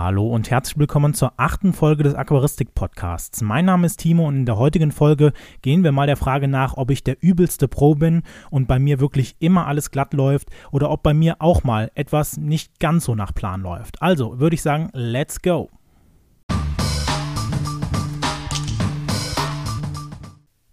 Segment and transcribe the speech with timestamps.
[0.00, 3.42] Hallo und herzlich willkommen zur achten Folge des Aquaristik Podcasts.
[3.42, 6.76] Mein Name ist Timo und in der heutigen Folge gehen wir mal der Frage nach,
[6.76, 10.90] ob ich der übelste Pro bin und bei mir wirklich immer alles glatt läuft oder
[10.90, 14.00] ob bei mir auch mal etwas nicht ganz so nach Plan läuft.
[14.00, 15.68] Also würde ich sagen, let's go.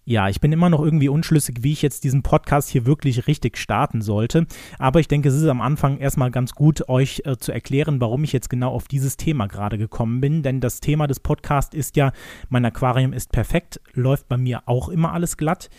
[0.08, 3.58] Ja, ich bin immer noch irgendwie unschlüssig, wie ich jetzt diesen Podcast hier wirklich richtig
[3.58, 4.46] starten sollte.
[4.78, 8.24] Aber ich denke, es ist am Anfang erstmal ganz gut, euch äh, zu erklären, warum
[8.24, 10.44] ich jetzt genau auf dieses Thema gerade gekommen bin.
[10.44, 12.12] Denn das Thema des Podcasts ist ja,
[12.50, 15.72] mein Aquarium ist perfekt, läuft bei mir auch immer alles glatt.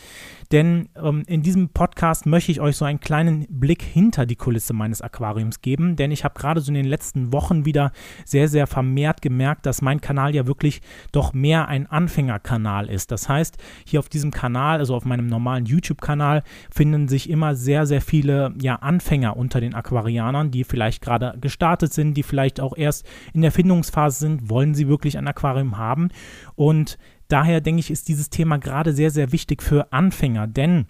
[0.50, 4.72] Denn ähm, in diesem Podcast möchte ich euch so einen kleinen Blick hinter die Kulisse
[4.72, 5.94] meines Aquariums geben.
[5.94, 7.92] Denn ich habe gerade so in den letzten Wochen wieder
[8.24, 13.12] sehr, sehr vermehrt gemerkt, dass mein Kanal ja wirklich doch mehr ein Anfängerkanal ist.
[13.12, 17.84] Das heißt, hier auf diesem Kanal, also auf meinem normalen YouTube-Kanal, finden sich immer sehr,
[17.84, 22.76] sehr viele ja, Anfänger unter den Aquarianern, die vielleicht gerade gestartet sind, die vielleicht auch
[22.76, 26.08] erst in der Findungsphase sind, wollen sie wirklich ein Aquarium haben.
[26.54, 26.96] Und
[27.28, 30.86] daher denke ich, ist dieses Thema gerade sehr, sehr wichtig für Anfänger, denn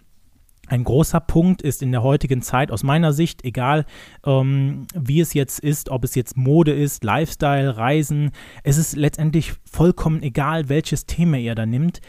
[0.69, 3.87] ein großer Punkt ist in der heutigen Zeit aus meiner Sicht, egal
[4.25, 8.33] ähm, wie es jetzt ist, ob es jetzt Mode ist, Lifestyle, Reisen,
[8.65, 12.01] es ist letztendlich vollkommen egal, welches Thema ihr da nimmt.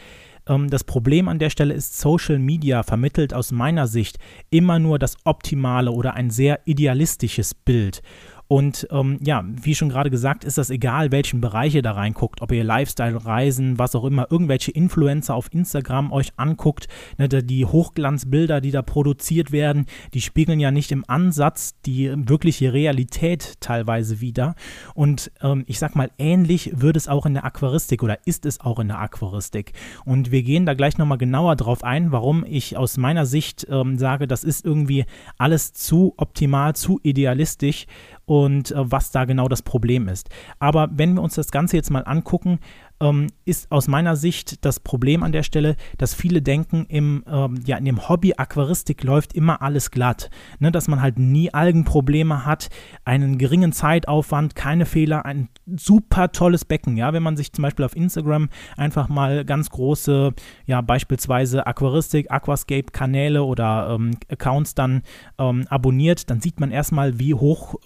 [0.48, 4.18] Ähm, das Problem an der Stelle ist, Social Media vermittelt aus meiner Sicht
[4.50, 8.02] immer nur das optimale oder ein sehr idealistisches Bild.
[8.48, 12.40] Und ähm, ja, wie schon gerade gesagt, ist das egal, welchen Bereich ihr da reinguckt,
[12.40, 16.88] ob ihr Lifestyle, Reisen, was auch immer, irgendwelche Influencer auf Instagram euch anguckt,
[17.18, 22.72] ne, die Hochglanzbilder, die da produziert werden, die spiegeln ja nicht im Ansatz die wirkliche
[22.72, 24.54] Realität teilweise wieder.
[24.94, 28.60] Und ähm, ich sag mal, ähnlich wird es auch in der Aquaristik oder ist es
[28.60, 29.72] auch in der Aquaristik.
[30.06, 33.98] Und wir gehen da gleich nochmal genauer drauf ein, warum ich aus meiner Sicht ähm,
[33.98, 35.04] sage, das ist irgendwie
[35.36, 37.86] alles zu optimal, zu idealistisch
[38.28, 40.28] und äh, was da genau das Problem ist.
[40.58, 42.60] Aber wenn wir uns das Ganze jetzt mal angucken,
[43.00, 47.60] ähm, ist aus meiner Sicht das Problem an der Stelle, dass viele denken, im, ähm,
[47.64, 50.30] ja, in dem Hobby Aquaristik läuft immer alles glatt.
[50.58, 52.68] Ne, dass man halt nie Algenprobleme hat,
[53.04, 56.96] einen geringen Zeitaufwand, keine Fehler, ein super tolles Becken.
[56.96, 60.34] Ja, wenn man sich zum Beispiel auf Instagram einfach mal ganz große,
[60.66, 65.02] ja, beispielsweise Aquaristik, Aquascape Kanäle oder ähm, Accounts dann
[65.38, 67.76] ähm, abonniert, dann sieht man erstmal, wie hoch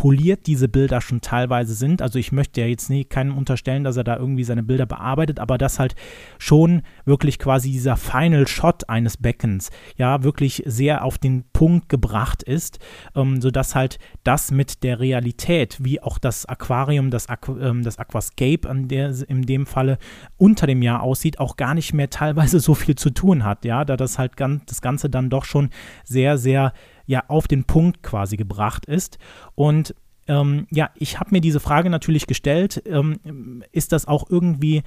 [0.00, 2.00] poliert diese Bilder schon teilweise sind.
[2.00, 5.38] Also ich möchte ja jetzt nie keinem unterstellen, dass er da irgendwie seine Bilder bearbeitet,
[5.38, 5.94] aber dass halt
[6.38, 9.68] schon wirklich quasi dieser Final Shot eines Beckens
[9.98, 12.78] ja wirklich sehr auf den Punkt gebracht ist,
[13.14, 17.98] ähm, sodass halt das mit der Realität, wie auch das Aquarium, das, Aqu ähm, das
[17.98, 19.98] Aquascape an der, in dem Falle
[20.38, 23.84] unter dem Jahr aussieht, auch gar nicht mehr teilweise so viel zu tun hat, ja,
[23.84, 25.68] da das halt ganz, das Ganze dann doch schon
[26.04, 26.72] sehr, sehr
[27.10, 29.18] ja auf den Punkt quasi gebracht ist.
[29.56, 29.96] Und
[30.28, 34.84] ähm, ja, ich habe mir diese Frage natürlich gestellt, ähm, ist das auch irgendwie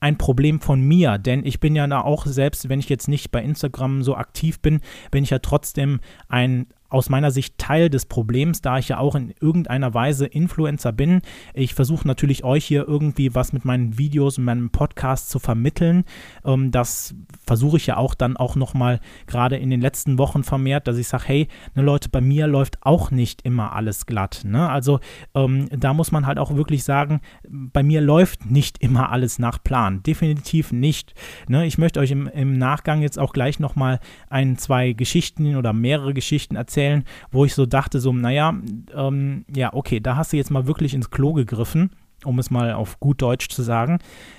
[0.00, 3.30] ein Problem von mir, denn ich bin ja da auch selbst, wenn ich jetzt nicht
[3.30, 4.80] bei Instagram so aktiv bin,
[5.12, 9.14] bin ich ja trotzdem ein aus meiner Sicht Teil des Problems, da ich ja auch
[9.14, 11.22] in irgendeiner Weise Influencer bin.
[11.54, 16.04] Ich versuche natürlich euch hier irgendwie was mit meinen Videos und meinem Podcast zu vermitteln.
[16.44, 17.14] Ähm, das
[17.46, 21.08] versuche ich ja auch dann auch nochmal gerade in den letzten Wochen vermehrt, dass ich
[21.08, 24.42] sage, hey, ne Leute, bei mir läuft auch nicht immer alles glatt.
[24.44, 24.68] Ne?
[24.68, 24.98] Also
[25.34, 29.62] ähm, da muss man halt auch wirklich sagen, bei mir läuft nicht immer alles nach
[29.62, 30.02] Plan.
[30.02, 31.14] Definitiv nicht.
[31.46, 31.66] Ne?
[31.66, 36.14] Ich möchte euch im, im Nachgang jetzt auch gleich nochmal ein, zwei Geschichten oder mehrere
[36.14, 38.54] Geschichten erzählen erzählen, wo ich so dachte, so, naja,
[38.94, 41.90] ähm, ja, okay, da hast du jetzt mal wirklich ins Klo gegriffen,
[42.24, 43.98] um es mal auf gut Deutsch zu sagen.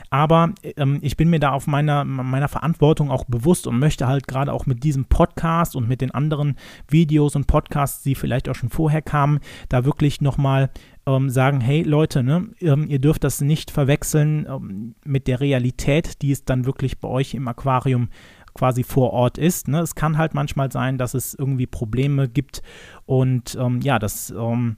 [0.09, 4.27] Aber ähm, ich bin mir da auf meiner, meiner Verantwortung auch bewusst und möchte halt
[4.27, 6.57] gerade auch mit diesem Podcast und mit den anderen
[6.89, 10.69] Videos und Podcasts, die vielleicht auch schon vorher kamen, da wirklich nochmal
[11.07, 16.21] ähm, sagen, hey Leute, ne, ähm, ihr dürft das nicht verwechseln ähm, mit der Realität,
[16.21, 18.09] die es dann wirklich bei euch im Aquarium
[18.53, 19.67] quasi vor Ort ist.
[19.67, 19.79] Ne?
[19.79, 22.61] Es kann halt manchmal sein, dass es irgendwie Probleme gibt
[23.05, 24.77] und ähm, ja, das ähm,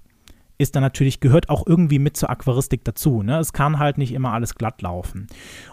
[0.57, 3.23] ist dann natürlich, gehört auch irgendwie mit zur Aquaristik dazu.
[3.23, 3.39] Ne?
[3.39, 5.27] Es kann halt nicht immer alles glatt laufen.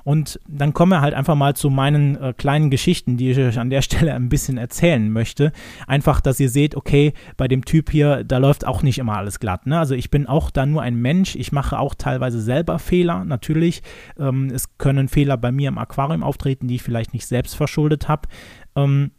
[0.04, 3.58] Und dann kommen wir halt einfach mal zu meinen äh, kleinen Geschichten, die ich euch
[3.58, 5.52] an der Stelle ein bisschen erzählen möchte.
[5.86, 9.38] Einfach, dass ihr seht, okay, bei dem Typ hier, da läuft auch nicht immer alles
[9.38, 9.66] glatt.
[9.66, 9.78] Ne?
[9.78, 11.36] Also ich bin auch da nur ein Mensch.
[11.36, 13.82] Ich mache auch teilweise selber Fehler, natürlich.
[14.18, 18.08] Ähm, es können Fehler bei mir im Aquarium auftreten, die ich vielleicht nicht selbst verschuldet
[18.08, 18.28] habe.
[18.76, 19.12] Ähm,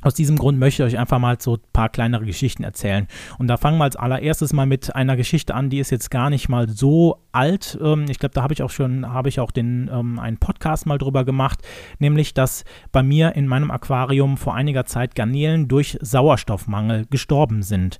[0.00, 3.06] aus diesem Grund möchte ich euch einfach mal so ein paar kleinere Geschichten erzählen.
[3.38, 6.30] Und da fangen wir als allererstes mal mit einer Geschichte an, die ist jetzt gar
[6.30, 7.78] nicht mal so alt.
[7.82, 10.86] Ähm, ich glaube, da habe ich auch schon, habe ich auch den, ähm, einen Podcast
[10.86, 11.60] mal drüber gemacht,
[11.98, 17.98] nämlich, dass bei mir in meinem Aquarium vor einiger Zeit Garnelen durch Sauerstoffmangel gestorben sind.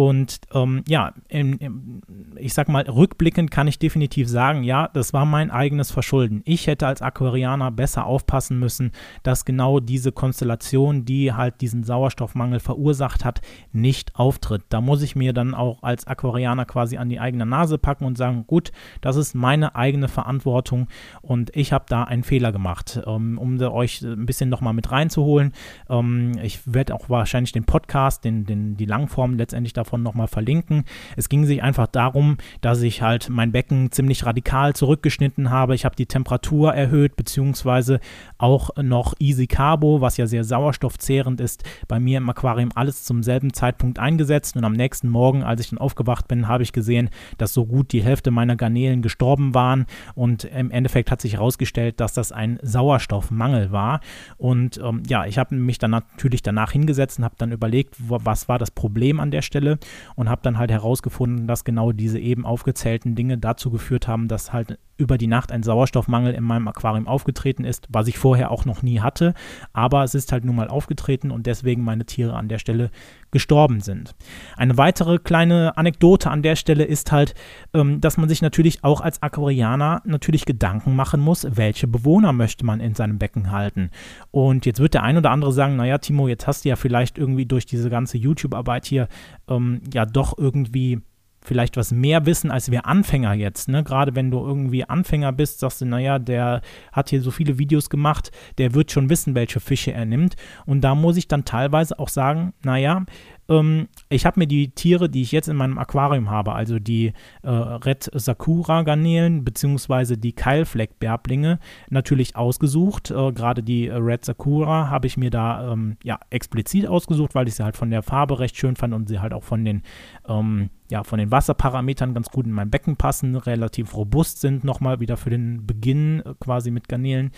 [0.00, 2.00] Und ähm, ja, in, in,
[2.36, 6.40] ich sag mal, rückblickend kann ich definitiv sagen, ja, das war mein eigenes Verschulden.
[6.46, 8.92] Ich hätte als Aquarianer besser aufpassen müssen,
[9.24, 13.42] dass genau diese Konstellation, die halt diesen Sauerstoffmangel verursacht hat,
[13.72, 14.62] nicht auftritt.
[14.70, 18.16] Da muss ich mir dann auch als Aquarianer quasi an die eigene Nase packen und
[18.16, 20.88] sagen, gut, das ist meine eigene Verantwortung
[21.20, 23.02] und ich habe da einen Fehler gemacht.
[23.06, 25.52] Ähm, um euch ein bisschen nochmal mit reinzuholen,
[25.90, 30.84] ähm, ich werde auch wahrscheinlich den Podcast, den, den, die Langform letztendlich davon nochmal verlinken.
[31.16, 35.74] Es ging sich einfach darum, dass ich halt mein Becken ziemlich radikal zurückgeschnitten habe.
[35.74, 38.00] Ich habe die Temperatur erhöht, beziehungsweise
[38.38, 43.22] auch noch Easy Carbo, was ja sehr sauerstoffzehrend ist, bei mir im Aquarium alles zum
[43.22, 44.56] selben Zeitpunkt eingesetzt.
[44.56, 47.92] Und am nächsten Morgen, als ich dann aufgewacht bin, habe ich gesehen, dass so gut
[47.92, 49.86] die Hälfte meiner Garnelen gestorben waren.
[50.14, 54.00] Und im Endeffekt hat sich herausgestellt, dass das ein Sauerstoffmangel war.
[54.36, 58.48] Und ähm, ja, ich habe mich dann natürlich danach hingesetzt und habe dann überlegt, was
[58.48, 59.78] war das Problem an der Stelle
[60.16, 64.52] und habe dann halt herausgefunden, dass genau diese eben aufgezählten Dinge dazu geführt haben, dass
[64.52, 68.66] halt über die Nacht ein Sauerstoffmangel in meinem Aquarium aufgetreten ist, was ich vorher auch
[68.66, 69.34] noch nie hatte.
[69.72, 72.90] Aber es ist halt nun mal aufgetreten und deswegen meine Tiere an der Stelle
[73.30, 74.14] gestorben sind.
[74.56, 77.34] Eine weitere kleine Anekdote an der Stelle ist halt,
[77.74, 82.64] ähm, dass man sich natürlich auch als Aquarianer natürlich Gedanken machen muss, welche Bewohner möchte
[82.64, 83.90] man in seinem Becken halten.
[84.30, 87.18] Und jetzt wird der ein oder andere sagen, naja, Timo, jetzt hast du ja vielleicht
[87.18, 89.08] irgendwie durch diese ganze YouTube-Arbeit hier
[89.48, 91.00] ähm, ja doch irgendwie
[91.42, 93.68] vielleicht was mehr wissen als wir Anfänger jetzt.
[93.68, 93.82] Ne?
[93.82, 96.60] Gerade wenn du irgendwie Anfänger bist, sagst du, naja, der
[96.92, 100.36] hat hier so viele Videos gemacht, der wird schon wissen, welche Fische er nimmt.
[100.66, 103.04] Und da muss ich dann teilweise auch sagen, naja,
[103.50, 107.12] ähm, ich habe mir die Tiere, die ich jetzt in meinem Aquarium habe, also die
[107.42, 110.16] äh, Red Sakura Garnelen bzw.
[110.16, 111.58] die Keilfleckbärblinge,
[111.90, 113.10] natürlich ausgesucht.
[113.10, 117.48] Äh, Gerade die äh, Red Sakura habe ich mir da ähm, ja, explizit ausgesucht, weil
[117.48, 119.82] ich sie halt von der Farbe recht schön fand und sie halt auch von den
[120.28, 125.00] ähm, ja, von den Wasserparametern ganz gut in mein Becken passen, relativ robust sind, nochmal
[125.00, 127.30] wieder für den Beginn äh, quasi mit Garnelen.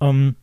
[0.00, 0.36] Ähm,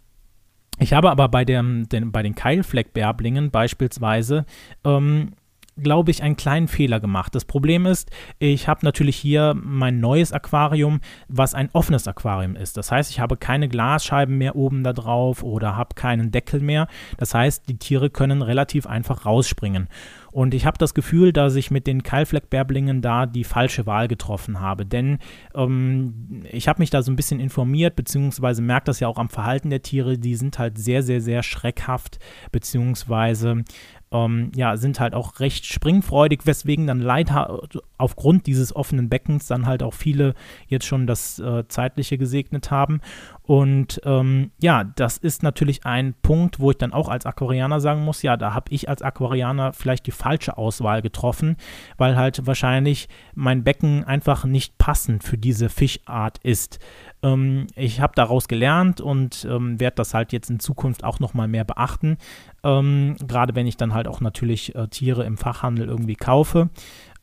[0.82, 4.46] ich habe aber bei, dem, den, bei den Keilfleckbärblingen beispielsweise
[4.84, 5.34] ähm,
[5.78, 7.34] glaube ich, einen kleinen Fehler gemacht.
[7.34, 12.78] Das Problem ist, ich habe natürlich hier mein neues Aquarium, was ein offenes Aquarium ist.
[12.78, 16.88] Das heißt, ich habe keine Glasscheiben mehr oben da drauf oder habe keinen Deckel mehr.
[17.18, 19.88] Das heißt, die Tiere können relativ einfach rausspringen.
[20.32, 24.62] Und ich habe das Gefühl, dass ich mit den Keilfleckbärblingen da die falsche Wahl getroffen
[24.62, 24.86] habe.
[24.86, 25.20] Denn
[25.54, 29.30] ähm, ich habe mich da so ein bisschen informiert, beziehungsweise merke das ja auch am
[29.30, 30.18] Verhalten der Tiere.
[30.18, 32.20] Die sind halt sehr, sehr, sehr schreckhaft,
[32.52, 33.64] beziehungsweise
[34.12, 37.62] ähm, ja, sind halt auch recht springfreudig, weswegen dann leider
[37.98, 40.34] aufgrund dieses offenen Beckens dann halt auch viele
[40.68, 43.02] jetzt schon das äh, Zeitliche gesegnet haben.
[43.44, 48.04] Und ähm, ja, das ist natürlich ein Punkt, wo ich dann auch als Aquarianer sagen
[48.04, 51.58] muss, ja, da habe ich als Aquarianer vielleicht die falsche Auswahl getroffen,
[51.98, 56.80] weil halt wahrscheinlich mein Becken einfach nicht passend für diese Fischart ist.
[57.24, 61.48] Ähm, ich habe daraus gelernt und ähm, werde das halt jetzt in Zukunft auch nochmal
[61.48, 62.18] mehr beachten.
[62.64, 66.70] Ähm, Gerade wenn ich dann halt auch natürlich äh, Tiere im Fachhandel irgendwie kaufe.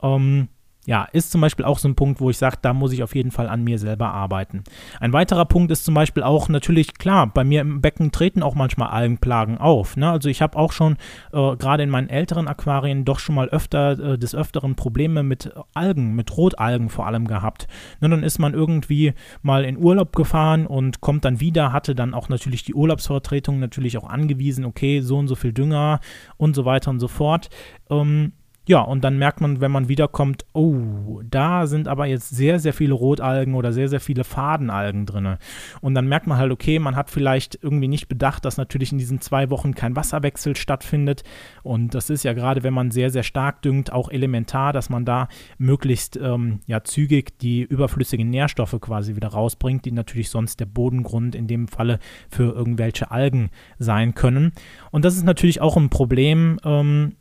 [0.03, 0.49] Ähm,
[0.87, 3.15] ja, ist zum Beispiel auch so ein Punkt, wo ich sage, da muss ich auf
[3.15, 4.65] jeden Fall an mir selber arbeiten.
[5.01, 8.55] Ein weiterer Punkt ist zum Beispiel auch natürlich, klar, bei mir im Becken treten auch
[8.55, 9.99] manchmal Algenplagen auf.
[9.99, 10.11] Ne?
[10.11, 10.97] Also ich habe auch schon
[11.35, 15.53] äh, gerade in meinen älteren Aquarien doch schon mal öfter äh, des Öfteren Probleme mit
[15.75, 17.69] Algen, mit Rotalgen vor allem gehabt.
[18.01, 22.15] Ne, dann ist man irgendwie mal in Urlaub gefahren und kommt dann wieder, hatte dann
[22.15, 26.01] auch natürlich die Urlaubsvertretung natürlich auch angewiesen, okay, so und so viel Dünger
[26.39, 27.51] und so weiter und so fort.
[27.91, 28.33] Ähm,
[28.69, 32.75] ja, und dann merkt man, wenn man wiederkommt, oh, da sind aber jetzt sehr, sehr
[32.75, 35.39] viele Rotalgen oder sehr, sehr viele Fadenalgen drin.
[35.81, 38.99] Und dann merkt man halt, okay, man hat vielleicht irgendwie nicht bedacht, dass natürlich in
[38.99, 41.23] diesen zwei Wochen kein Wasserwechsel stattfindet.
[41.63, 45.07] Und das ist ja gerade, wenn man sehr, sehr stark düngt, auch elementar, dass man
[45.07, 50.67] da möglichst ähm, ja, zügig die überflüssigen Nährstoffe quasi wieder rausbringt, die natürlich sonst der
[50.67, 53.49] Bodengrund in dem Falle für irgendwelche Algen
[53.79, 54.53] sein können.
[54.91, 56.59] Und das ist natürlich auch ein Problem.
[56.67, 57.15] Ähm,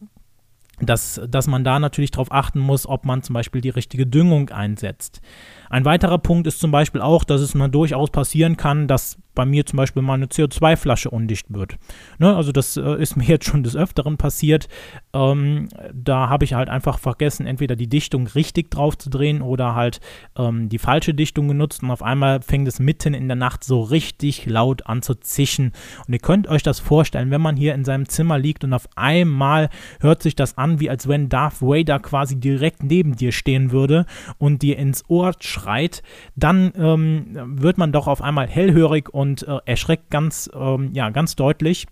[0.79, 4.49] dass, dass man da natürlich darauf achten muss, ob man zum Beispiel die richtige Düngung
[4.49, 5.21] einsetzt.
[5.69, 9.45] Ein weiterer Punkt ist zum Beispiel auch, dass es mal durchaus passieren kann, dass bei
[9.45, 11.77] mir zum Beispiel mal eine CO2-Flasche undicht wird.
[12.17, 14.67] Ne, also das äh, ist mir jetzt schon des Öfteren passiert.
[15.13, 19.75] Ähm, da habe ich halt einfach vergessen, entweder die Dichtung richtig drauf zu drehen oder
[19.75, 20.01] halt
[20.37, 23.81] ähm, die falsche Dichtung genutzt und auf einmal fängt es mitten in der Nacht so
[23.83, 25.71] richtig laut an zu zischen.
[26.07, 28.89] Und ihr könnt euch das vorstellen, wenn man hier in seinem Zimmer liegt und auf
[28.95, 33.71] einmal hört sich das an, wie als wenn Darth Vader quasi direkt neben dir stehen
[33.71, 34.07] würde
[34.39, 36.01] und dir ins Ohr schreit,
[36.35, 37.27] dann ähm,
[37.61, 41.87] wird man doch auf einmal hellhörig und und äh, erschreckt ganz, ähm, ja, ganz deutlich.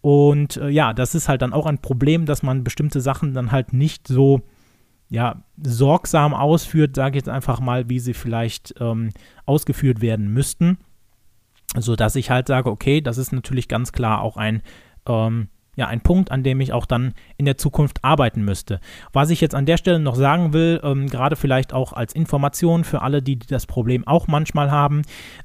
[0.00, 3.52] Und äh, ja, das ist halt dann auch ein Problem, dass man bestimmte Sachen dann
[3.52, 4.42] halt nicht so
[5.10, 9.10] ja, sorgsam ausführt, sage ich jetzt einfach mal, wie sie vielleicht ähm,
[9.46, 10.78] ausgeführt werden müssten.
[11.76, 14.62] Sodass ich halt sage, okay, das ist natürlich ganz klar auch ein
[15.06, 18.80] ähm, ja ein Punkt, an dem ich auch dann in der Zukunft arbeiten müsste.
[19.12, 22.84] Was ich jetzt an der Stelle noch sagen will, ähm, gerade vielleicht auch als Information
[22.84, 25.02] für alle, die, das Problem auch manchmal haben,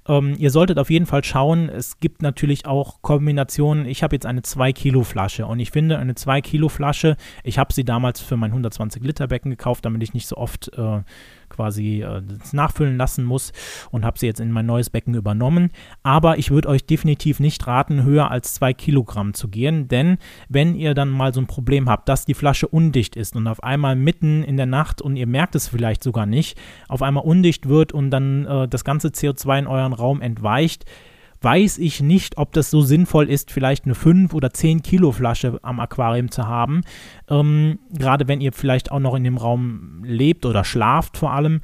[0.07, 3.85] ähm, ihr solltet auf jeden Fall schauen, es gibt natürlich auch Kombinationen.
[3.85, 7.57] Ich habe jetzt eine 2 Kilo Flasche und ich finde eine 2 Kilo Flasche, ich
[7.57, 11.01] habe sie damals für mein 120 Liter Becken gekauft, damit ich nicht so oft äh,
[11.53, 13.51] quasi äh, nachfüllen lassen muss
[13.91, 15.69] und habe sie jetzt in mein neues Becken übernommen.
[16.03, 20.17] Aber ich würde euch definitiv nicht raten, höher als 2 Kilogramm zu gehen, denn
[20.49, 23.63] wenn ihr dann mal so ein Problem habt, dass die Flasche undicht ist und auf
[23.63, 26.57] einmal mitten in der Nacht und ihr merkt es vielleicht sogar nicht,
[26.87, 30.85] auf einmal undicht wird und dann äh, das ganze CO2 in euren Raum entweicht,
[31.43, 35.59] weiß ich nicht, ob das so sinnvoll ist, vielleicht eine 5 oder 10 Kilo Flasche
[35.61, 36.81] am Aquarium zu haben.
[37.29, 41.61] Ähm, Gerade wenn ihr vielleicht auch noch in dem Raum lebt oder schlaft vor allem.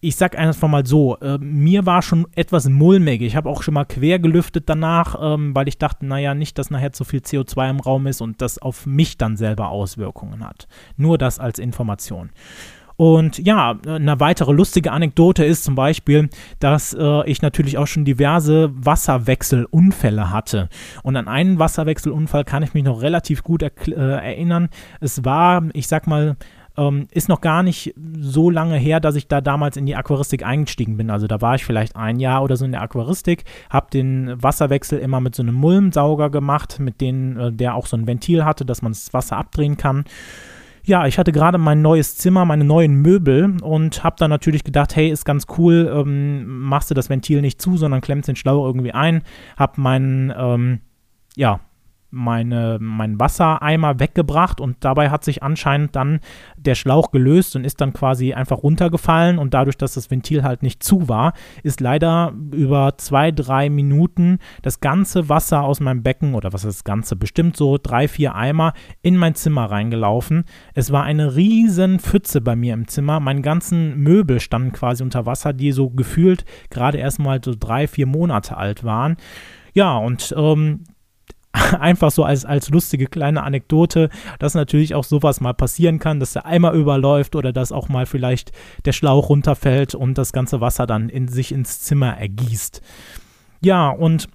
[0.00, 3.22] Ich sag einfach mal so, äh, mir war schon etwas mulmig.
[3.22, 6.70] Ich habe auch schon mal quer gelüftet danach, ähm, weil ich dachte, naja, nicht, dass
[6.70, 10.68] nachher zu viel CO2 im Raum ist und das auf mich dann selber Auswirkungen hat.
[10.98, 12.30] Nur das als Information.
[12.96, 16.28] Und ja, eine weitere lustige Anekdote ist zum Beispiel,
[16.60, 20.68] dass äh, ich natürlich auch schon diverse Wasserwechselunfälle hatte.
[21.02, 24.68] Und an einen Wasserwechselunfall kann ich mich noch relativ gut äh, erinnern.
[25.00, 26.36] Es war, ich sag mal,
[26.76, 30.44] ähm, ist noch gar nicht so lange her, dass ich da damals in die Aquaristik
[30.44, 31.10] eingestiegen bin.
[31.10, 34.98] Also da war ich vielleicht ein Jahr oder so in der Aquaristik, habe den Wasserwechsel
[34.98, 38.64] immer mit so einem Mulmsauger gemacht, mit dem äh, der auch so ein Ventil hatte,
[38.64, 40.04] dass man das Wasser abdrehen kann.
[40.86, 44.94] Ja, ich hatte gerade mein neues Zimmer, meine neuen Möbel und habe dann natürlich gedacht,
[44.94, 48.66] hey, ist ganz cool, ähm, machst du das Ventil nicht zu, sondern klemmst den Schlauch
[48.66, 49.22] irgendwie ein,
[49.56, 50.80] hab meinen, ähm,
[51.36, 51.60] ja,
[52.14, 56.20] meine, meinen Wassereimer weggebracht und dabei hat sich anscheinend dann
[56.56, 60.62] der Schlauch gelöst und ist dann quasi einfach runtergefallen und dadurch, dass das Ventil halt
[60.62, 66.34] nicht zu war, ist leider über zwei, drei Minuten das ganze Wasser aus meinem Becken
[66.34, 70.44] oder was ist das Ganze, bestimmt so drei, vier Eimer in mein Zimmer reingelaufen.
[70.74, 73.20] Es war eine riesen Pfütze bei mir im Zimmer.
[73.20, 77.86] Meine ganzen Möbel standen quasi unter Wasser, die so gefühlt gerade erst mal so drei,
[77.88, 79.16] vier Monate alt waren.
[79.74, 80.84] Ja, und ähm,
[81.80, 86.32] einfach so als, als lustige kleine Anekdote, dass natürlich auch sowas mal passieren kann, dass
[86.32, 88.52] der Eimer überläuft oder dass auch mal vielleicht
[88.84, 92.82] der Schlauch runterfällt und das ganze Wasser dann in sich ins Zimmer ergießt.
[93.60, 94.28] Ja, und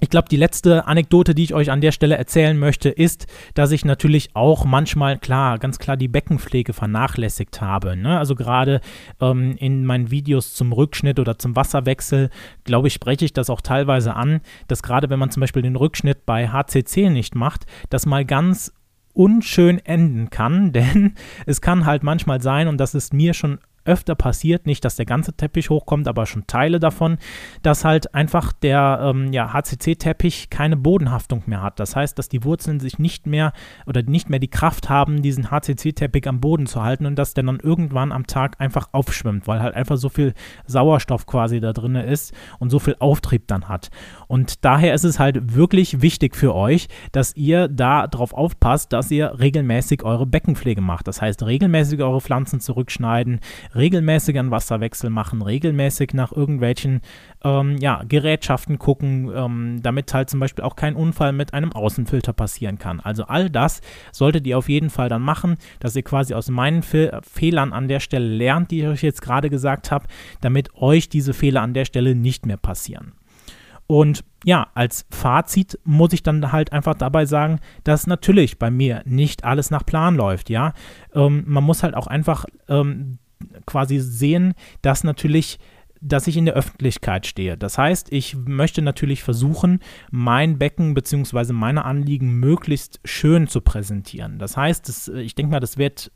[0.00, 3.72] ich glaube, die letzte Anekdote, die ich euch an der Stelle erzählen möchte, ist, dass
[3.72, 7.96] ich natürlich auch manchmal, klar, ganz klar die Beckenpflege vernachlässigt habe.
[7.96, 8.18] Ne?
[8.18, 8.80] Also gerade
[9.20, 12.30] ähm, in meinen Videos zum Rückschnitt oder zum Wasserwechsel,
[12.64, 15.76] glaube ich, spreche ich das auch teilweise an, dass gerade wenn man zum Beispiel den
[15.76, 18.72] Rückschnitt bei HCC nicht macht, das mal ganz
[19.14, 21.14] unschön enden kann, denn
[21.46, 25.06] es kann halt manchmal sein, und das ist mir schon öfter passiert, nicht, dass der
[25.06, 27.18] ganze Teppich hochkommt, aber schon Teile davon,
[27.62, 31.80] dass halt einfach der ähm, ja, HCC-Teppich keine Bodenhaftung mehr hat.
[31.80, 33.52] Das heißt, dass die Wurzeln sich nicht mehr
[33.86, 37.44] oder nicht mehr die Kraft haben, diesen HCC-Teppich am Boden zu halten und dass der
[37.44, 40.34] dann irgendwann am Tag einfach aufschwimmt, weil halt einfach so viel
[40.66, 43.90] Sauerstoff quasi da drin ist und so viel Auftrieb dann hat.
[44.26, 49.10] Und daher ist es halt wirklich wichtig für euch, dass ihr da drauf aufpasst, dass
[49.10, 51.08] ihr regelmäßig eure Beckenpflege macht.
[51.08, 53.40] Das heißt, regelmäßig eure Pflanzen zurückschneiden,
[53.78, 57.00] regelmäßig einen Wasserwechsel machen, regelmäßig nach irgendwelchen
[57.42, 62.32] ähm, ja, Gerätschaften gucken, ähm, damit halt zum Beispiel auch kein Unfall mit einem Außenfilter
[62.32, 63.00] passieren kann.
[63.00, 63.80] Also all das
[64.12, 67.88] solltet ihr auf jeden Fall dann machen, dass ihr quasi aus meinen Fe Fehlern an
[67.88, 70.06] der Stelle lernt, die ich euch jetzt gerade gesagt habe,
[70.40, 73.12] damit euch diese Fehler an der Stelle nicht mehr passieren.
[73.88, 79.02] Und ja, als Fazit muss ich dann halt einfach dabei sagen, dass natürlich bei mir
[79.06, 80.74] nicht alles nach Plan läuft, ja.
[81.14, 83.18] Ähm, man muss halt auch einfach ähm,
[83.66, 85.58] quasi sehen, dass natürlich
[86.00, 87.56] dass ich in der Öffentlichkeit stehe.
[87.56, 89.80] Das heißt, ich möchte natürlich versuchen,
[90.12, 91.52] mein Becken bzw.
[91.52, 94.38] meine Anliegen möglichst schön zu präsentieren.
[94.38, 96.12] Das heißt, das, ich denke mal, das wird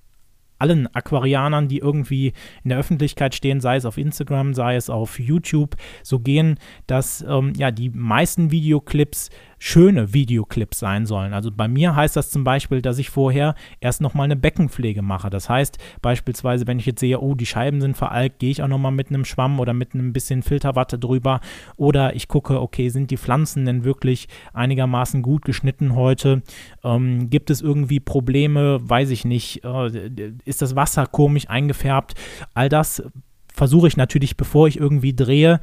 [0.63, 5.19] allen Aquarianern, die irgendwie in der Öffentlichkeit stehen, sei es auf Instagram, sei es auf
[5.19, 5.75] YouTube,
[6.05, 9.31] so gehen, dass ähm, ja die meisten Videoclips
[9.65, 11.33] schöne Videoclips sein sollen.
[11.33, 15.31] Also bei mir heißt das zum Beispiel, dass ich vorher erst nochmal eine Beckenpflege mache.
[15.31, 18.69] Das heißt beispielsweise, wenn ich jetzt sehe, oh, die Scheiben sind veralkt, gehe ich auch
[18.69, 21.41] nochmal mit einem Schwamm oder mit einem bisschen Filterwatte drüber.
[21.77, 26.43] Oder ich gucke, okay, sind die Pflanzen denn wirklich einigermaßen gut geschnitten heute?
[26.83, 28.81] Ähm, gibt es irgendwie Probleme?
[28.83, 29.63] Weiß ich nicht.
[29.65, 32.15] Äh, ist das Wasser komisch eingefärbt?
[32.53, 33.01] All das
[33.55, 35.61] versuche ich natürlich, bevor ich irgendwie drehe,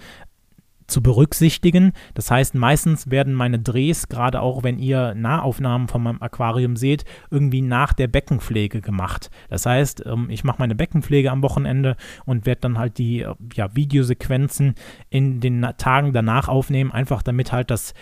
[0.90, 1.94] zu berücksichtigen.
[2.14, 7.06] Das heißt, meistens werden meine Drehs, gerade auch wenn ihr Nahaufnahmen von meinem Aquarium seht,
[7.30, 9.30] irgendwie nach der Beckenpflege gemacht.
[9.50, 13.34] Das heißt, ähm, ich mache meine Beckenpflege am Wochenende und werde dann halt die äh,
[13.54, 14.76] ja, Videosequenzen
[15.10, 17.94] in den Tagen danach aufnehmen, einfach damit halt das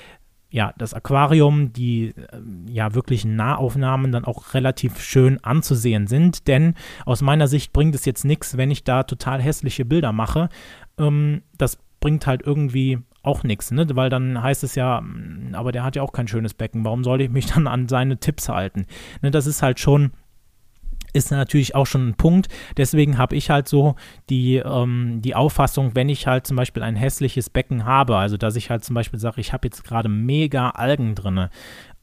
[0.50, 2.40] ja, das Aquarium, die äh,
[2.70, 6.48] ja wirklichen Nahaufnahmen dann auch relativ schön anzusehen sind.
[6.48, 6.76] Denn
[7.06, 10.50] aus meiner Sicht bringt es jetzt nichts, wenn ich da total hässliche Bilder mache.
[10.98, 13.86] Ähm, das bringt halt irgendwie auch nichts, ne?
[13.94, 16.86] Weil dann heißt es ja, hm, aber der hat ja auch kein schönes Becken.
[16.86, 18.86] Warum soll ich mich dann an seine Tipps halten?
[19.22, 20.12] Ne, das ist halt schon
[21.14, 22.48] ist natürlich auch schon ein Punkt.
[22.78, 23.96] Deswegen habe ich halt so
[24.30, 28.56] die, ähm, die Auffassung, wenn ich halt zum Beispiel ein hässliches Becken habe, also dass
[28.56, 31.50] ich halt zum Beispiel sage, ich habe jetzt gerade mega Algen drin,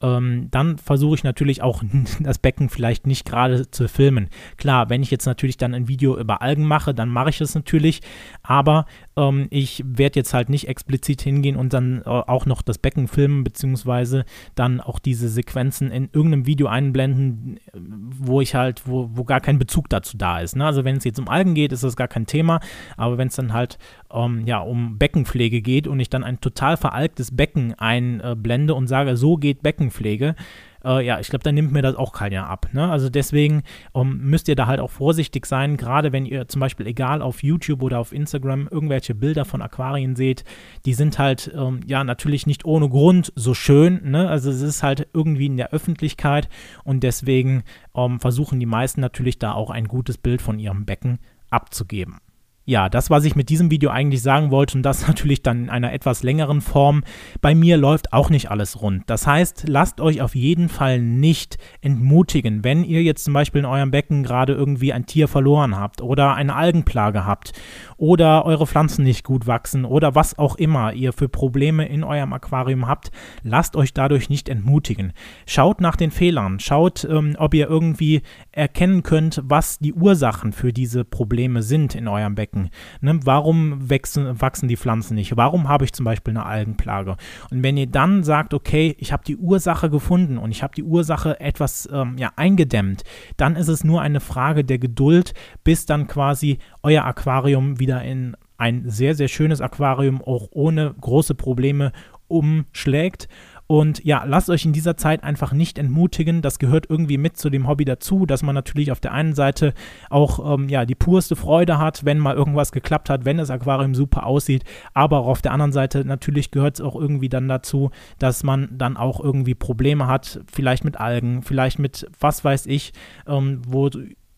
[0.01, 1.83] ähm, dann versuche ich natürlich auch
[2.19, 4.29] das Becken vielleicht nicht gerade zu filmen.
[4.57, 7.55] Klar, wenn ich jetzt natürlich dann ein Video über Algen mache, dann mache ich es
[7.55, 8.01] natürlich,
[8.43, 8.85] aber
[9.17, 13.07] ähm, ich werde jetzt halt nicht explizit hingehen und dann äh, auch noch das Becken
[13.07, 19.23] filmen, beziehungsweise dann auch diese Sequenzen in irgendeinem Video einblenden, wo ich halt, wo, wo
[19.23, 20.55] gar kein Bezug dazu da ist.
[20.55, 20.65] Ne?
[20.65, 22.59] Also wenn es jetzt um Algen geht, ist das gar kein Thema,
[22.97, 23.77] aber wenn es dann halt
[24.11, 29.17] ähm, ja, um Beckenpflege geht und ich dann ein total veralktes Becken einblende und sage,
[29.17, 30.35] so geht Beckenpflege,
[30.85, 32.69] äh, ja, ich glaube, dann nimmt mir das auch keiner ab.
[32.71, 32.89] Ne?
[32.89, 33.63] Also deswegen
[33.93, 37.43] ähm, müsst ihr da halt auch vorsichtig sein, gerade wenn ihr zum Beispiel, egal auf
[37.43, 40.43] YouTube oder auf Instagram, irgendwelche Bilder von Aquarien seht,
[40.85, 44.11] die sind halt, ähm, ja, natürlich nicht ohne Grund so schön.
[44.11, 44.29] Ne?
[44.29, 46.47] Also es ist halt irgendwie in der Öffentlichkeit
[46.83, 47.63] und deswegen
[47.95, 52.19] ähm, versuchen die meisten natürlich da auch ein gutes Bild von ihrem Becken abzugeben.
[52.67, 55.69] Ja, das, was ich mit diesem Video eigentlich sagen wollte, und das natürlich dann in
[55.69, 57.03] einer etwas längeren Form,
[57.39, 59.03] bei mir läuft auch nicht alles rund.
[59.05, 63.65] Das heißt, lasst euch auf jeden Fall nicht entmutigen, wenn ihr jetzt zum Beispiel in
[63.65, 67.53] eurem Becken gerade irgendwie ein Tier verloren habt oder eine Algenplage habt
[67.97, 72.33] oder eure Pflanzen nicht gut wachsen oder was auch immer ihr für Probleme in eurem
[72.33, 73.11] Aquarium habt,
[73.43, 75.13] lasst euch dadurch nicht entmutigen.
[75.45, 80.73] Schaut nach den Fehlern, schaut, ähm, ob ihr irgendwie erkennen könnt, was die Ursachen für
[80.73, 82.69] diese Probleme sind in eurem Becken entdecken.
[83.01, 83.19] Ne?
[83.23, 85.35] Warum wachsen, wachsen die Pflanzen nicht?
[85.37, 87.17] Warum habe ich zum Beispiel eine Algenplage?
[87.51, 90.83] Und wenn ihr dann sagt, okay, ich habe die Ursache gefunden und ich habe die
[90.83, 93.03] Ursache etwas ähm, ja, eingedämmt,
[93.37, 98.35] dann ist es nur eine Frage der Geduld, bis dann quasi euer Aquarium wieder in
[98.57, 101.91] ein sehr, sehr schönes Aquarium auch ohne große Probleme
[102.27, 103.27] umschlägt
[103.67, 106.43] und ja, lasst euch in dieser Zeit einfach nicht entmutigen.
[106.43, 109.73] Das gehört irgendwie mit zu dem Hobby dazu, dass man natürlich auf der einen Seite
[110.09, 113.95] auch ähm, ja, die purste Freude hat, wenn mal irgendwas geklappt hat, wenn das Aquarium
[113.95, 114.63] super aussieht.
[114.93, 118.69] Aber auch auf der anderen Seite natürlich gehört es auch irgendwie dann dazu, dass man
[118.71, 122.93] dann auch irgendwie Probleme hat, vielleicht mit Algen, vielleicht mit was weiß ich,
[123.27, 123.89] ähm, wo,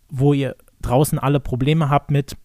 [0.09, 2.37] wo ihr draußen alle Probleme habt mit.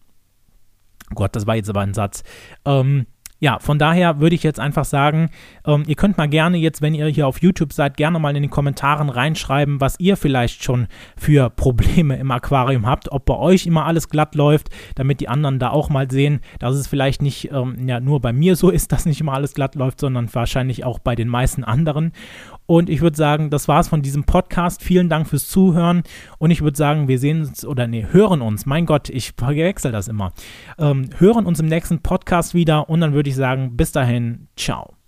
[1.15, 2.23] Gott, das war jetzt aber ein Satz.
[2.65, 3.05] Ähm,
[3.43, 5.29] ja, von daher würde ich jetzt einfach sagen,
[5.67, 8.41] ähm, ihr könnt mal gerne jetzt, wenn ihr hier auf YouTube seid, gerne mal in
[8.41, 13.67] den Kommentaren reinschreiben, was ihr vielleicht schon für Probleme im Aquarium habt, ob bei euch
[13.67, 17.51] immer alles glatt läuft, damit die anderen da auch mal sehen, dass es vielleicht nicht
[17.51, 20.85] ähm, ja, nur bei mir so ist, dass nicht immer alles glatt läuft, sondern wahrscheinlich
[20.85, 22.13] auch bei den meisten anderen.
[22.65, 24.81] Und ich würde sagen, das war's von diesem Podcast.
[24.81, 26.03] Vielen Dank fürs Zuhören.
[26.37, 28.65] Und ich würde sagen, wir sehen uns oder nee, hören uns.
[28.65, 30.31] Mein Gott, ich verwechsel das immer.
[30.77, 32.89] Ähm, hören uns im nächsten Podcast wieder.
[32.89, 35.02] Und dann würde ich sagen, bis dahin, ciao.